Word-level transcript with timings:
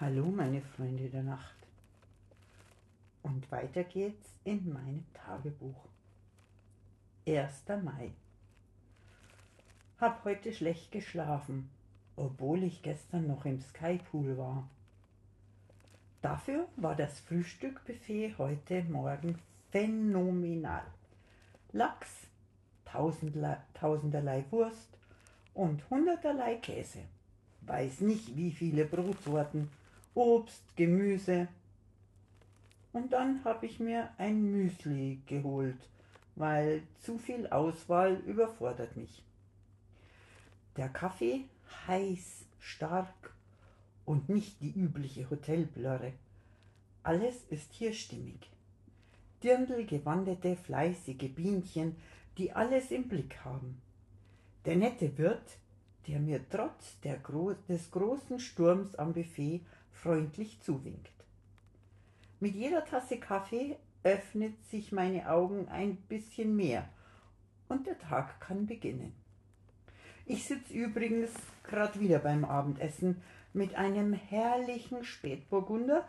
Hallo 0.00 0.24
meine 0.24 0.62
Freunde 0.62 1.10
der 1.10 1.22
Nacht. 1.22 1.56
Und 3.22 3.52
weiter 3.52 3.84
geht's 3.84 4.30
in 4.44 4.72
meinem 4.72 5.04
Tagebuch. 5.12 5.76
1. 7.28 7.64
Mai. 7.84 8.10
Hab 10.00 10.24
heute 10.24 10.54
schlecht 10.54 10.90
geschlafen, 10.90 11.68
obwohl 12.16 12.62
ich 12.62 12.80
gestern 12.80 13.26
noch 13.26 13.44
im 13.44 13.60
Skypool 13.60 14.38
war. 14.38 14.66
Dafür 16.22 16.66
war 16.76 16.96
das 16.96 17.20
Frühstückbuffet 17.20 18.36
heute 18.38 18.82
Morgen 18.84 19.38
phänomenal. 19.70 20.86
Lachs, 21.72 22.26
tausenderlei 22.86 24.46
Wurst 24.50 24.96
und 25.52 25.90
hunderterlei 25.90 26.54
Käse. 26.54 27.00
Weiß 27.60 28.00
nicht 28.00 28.34
wie 28.34 28.50
viele 28.50 28.86
Brotsorten 28.86 29.68
Obst, 30.14 30.76
Gemüse. 30.76 31.48
Und 32.92 33.12
dann 33.12 33.44
habe 33.44 33.66
ich 33.66 33.78
mir 33.78 34.10
ein 34.18 34.50
Müsli 34.50 35.20
geholt, 35.26 35.78
weil 36.34 36.82
zu 36.98 37.18
viel 37.18 37.46
Auswahl 37.46 38.16
überfordert 38.26 38.96
mich. 38.96 39.22
Der 40.76 40.88
Kaffee 40.88 41.44
heiß, 41.86 42.44
stark 42.58 43.34
und 44.04 44.28
nicht 44.28 44.60
die 44.60 44.72
übliche 44.72 45.30
Hotelblöre. 45.30 46.12
Alles 47.04 47.44
ist 47.48 47.72
hier 47.72 47.92
stimmig. 47.92 48.50
Dirndl 49.42 49.86
gewandete, 49.86 50.56
fleißige 50.56 51.32
Bienchen, 51.34 51.96
die 52.36 52.52
alles 52.52 52.90
im 52.90 53.08
Blick 53.08 53.44
haben. 53.44 53.80
Der 54.64 54.76
nette 54.76 55.16
Wirt, 55.16 55.58
der 56.08 56.18
mir 56.18 56.44
trotz 56.50 56.96
Gro 57.22 57.54
des 57.68 57.90
großen 57.90 58.40
Sturms 58.40 58.96
am 58.96 59.12
Buffet 59.12 59.60
freundlich 59.92 60.60
zuwinkt. 60.62 61.12
Mit 62.40 62.54
jeder 62.54 62.84
Tasse 62.84 63.18
Kaffee 63.18 63.76
öffnet 64.02 64.54
sich 64.70 64.92
meine 64.92 65.30
Augen 65.30 65.68
ein 65.68 65.96
bisschen 65.96 66.56
mehr 66.56 66.88
und 67.68 67.86
der 67.86 67.98
Tag 67.98 68.40
kann 68.40 68.66
beginnen. 68.66 69.12
Ich 70.26 70.44
sitze 70.44 70.72
übrigens 70.72 71.32
gerade 71.64 72.00
wieder 72.00 72.18
beim 72.18 72.44
Abendessen 72.44 73.22
mit 73.52 73.74
einem 73.74 74.12
herrlichen 74.12 75.04
Spätburgunder 75.04 76.08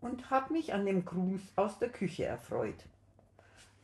und 0.00 0.30
habe 0.30 0.52
mich 0.52 0.74
an 0.74 0.84
dem 0.84 1.04
Gruß 1.04 1.40
aus 1.56 1.78
der 1.78 1.88
Küche 1.88 2.24
erfreut. 2.24 2.84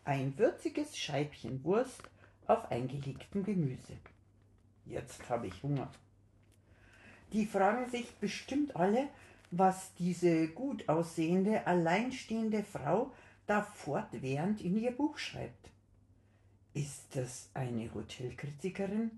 Ein 0.05 0.37
würziges 0.37 0.99
Scheibchen 0.99 1.63
Wurst 1.65 2.03
auf 2.47 2.71
eingelegtem 2.71 3.45
Gemüse. 3.45 3.97
Jetzt 4.85 5.29
habe 5.31 5.47
ich 5.47 5.63
Hunger. 5.63 5.91
Die 7.33 7.47
fragen 7.47 7.89
sich 7.91 8.15
bestimmt 8.17 8.77
alle, 8.77 9.09
was 9.51 9.95
diese 9.95 10.49
gut 10.49 10.89
aussehende, 10.89 11.67
alleinstehende 11.67 12.63
Frau 12.63 13.13
da 13.47 13.63
fortwährend 13.63 14.61
in 14.61 14.77
ihr 14.77 14.93
Buch 14.93 15.19
schreibt. 15.19 15.71
Ist 16.75 17.17
das 17.17 17.51
eine 17.55 17.93
Hotelkritikerin? 17.93 19.11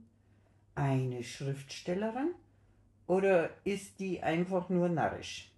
Eine 0.74 1.22
Schriftstellerin? 1.22 2.34
Oder 3.06 3.50
ist 3.64 4.00
die 4.00 4.22
einfach 4.22 4.68
nur 4.68 4.88
narrisch? 4.88 5.50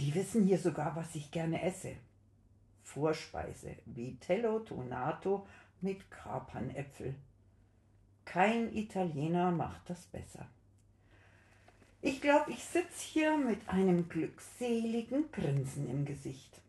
Die 0.00 0.14
wissen 0.14 0.44
hier 0.44 0.58
sogar, 0.58 0.94
was 0.96 1.14
ich 1.14 1.30
gerne 1.30 1.62
esse. 1.62 1.96
Vorspeise, 2.84 3.76
Vitello 3.84 4.60
Tonato 4.60 5.46
mit 5.80 6.10
Kapernäpfel. 6.10 7.14
Kein 8.24 8.72
Italiener 8.74 9.50
macht 9.50 9.90
das 9.90 10.06
besser. 10.06 10.48
Ich 12.00 12.20
glaube, 12.20 12.52
ich 12.52 12.62
sitze 12.62 13.08
hier 13.12 13.36
mit 13.36 13.68
einem 13.68 14.08
glückseligen 14.08 15.32
Grinsen 15.32 15.90
im 15.90 16.04
Gesicht. 16.04 16.60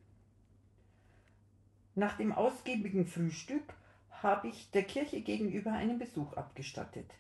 Nach 1.94 2.18
dem 2.18 2.32
ausgiebigen 2.32 3.06
Frühstück 3.06 3.76
habe 4.10 4.48
ich 4.48 4.72
der 4.72 4.82
Kirche 4.84 5.22
gegenüber 5.22 5.74
einen 5.74 6.00
Besuch 6.00 6.34
abgestattet. 6.34 7.14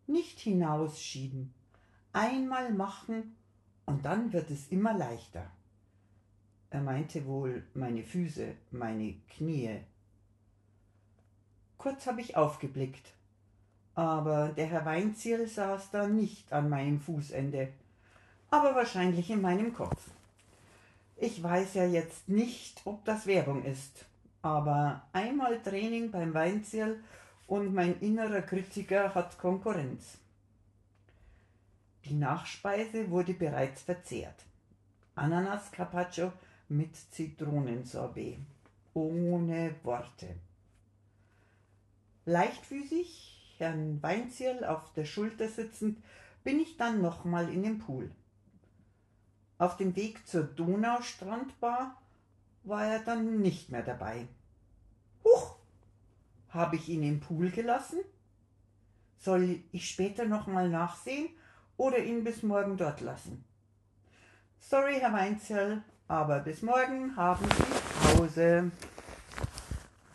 nicht 0.07 0.41
hinausschieben, 0.41 1.53
einmal 2.11 2.73
machen 2.73 3.37
und 3.85 4.03
dann 4.03 4.33
wird 4.33 4.51
es 4.51 4.67
immer 4.73 4.93
leichter. 4.93 5.49
Er 6.69 6.81
meinte 6.81 7.25
wohl 7.27 7.65
meine 7.73 8.03
Füße, 8.03 8.55
meine 8.71 9.15
Knie. 9.29 9.79
Kurz 11.77 12.07
habe 12.07 12.19
ich 12.19 12.35
aufgeblickt, 12.35 13.13
aber 13.93 14.49
der 14.49 14.65
Herr 14.65 14.83
Weinziel 14.83 15.47
saß 15.47 15.91
da 15.91 16.09
nicht 16.09 16.51
an 16.51 16.67
meinem 16.67 16.99
Fußende, 16.99 17.69
aber 18.49 18.75
wahrscheinlich 18.75 19.29
in 19.29 19.39
meinem 19.39 19.73
Kopf. 19.73 20.09
Ich 21.17 21.41
weiß 21.41 21.75
ja 21.75 21.85
jetzt 21.85 22.27
nicht, 22.27 22.81
ob 22.83 23.05
das 23.05 23.25
Werbung 23.25 23.63
ist, 23.63 24.05
aber 24.41 25.07
einmal 25.13 25.61
Training 25.61 26.11
beim 26.11 26.33
Weinziel 26.33 27.01
und 27.47 27.73
mein 27.73 27.99
innerer 28.01 28.41
Kritiker 28.41 29.15
hat 29.15 29.37
Konkurrenz. 29.37 30.17
Die 32.03 32.13
Nachspeise 32.15 33.09
wurde 33.09 33.33
bereits 33.33 33.81
verzehrt. 33.83 34.43
Ananas 35.15 35.71
Carpaccio 35.71 36.33
mit 36.67 36.95
Zitronensorbet. 37.11 38.39
Ohne 38.93 39.75
Worte. 39.83 40.35
Leichtfüßig, 42.25 43.55
Herrn 43.57 44.03
Weinzierl 44.03 44.65
auf 44.65 44.91
der 44.93 45.05
Schulter 45.05 45.47
sitzend, 45.47 45.97
bin 46.43 46.59
ich 46.59 46.75
dann 46.75 47.01
nochmal 47.01 47.51
in 47.51 47.63
den 47.63 47.79
Pool. 47.79 48.11
Auf 49.65 49.77
dem 49.77 49.95
Weg 49.95 50.27
zur 50.27 50.43
Donaustrandbar 50.43 51.99
war 52.65 52.85
er 52.85 52.99
dann 52.99 53.41
nicht 53.41 53.71
mehr 53.71 53.81
dabei. 53.81 54.27
Huch, 55.23 55.55
habe 56.49 56.75
ich 56.75 56.87
ihn 56.87 57.01
im 57.01 57.19
Pool 57.19 57.49
gelassen? 57.49 57.97
Soll 59.17 59.61
ich 59.71 59.89
später 59.89 60.25
nochmal 60.25 60.69
nachsehen 60.69 61.29
oder 61.77 61.97
ihn 61.97 62.23
bis 62.23 62.43
morgen 62.43 62.77
dort 62.77 63.01
lassen? 63.01 63.43
Sorry, 64.59 64.99
Herr 64.99 65.13
Weinzell, 65.13 65.81
aber 66.07 66.41
bis 66.41 66.61
morgen 66.61 67.15
haben 67.15 67.47
Sie 67.57 68.17
Pause. 68.17 68.69